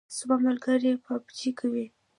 [0.17, 1.85] زما ملګری پابجي کوي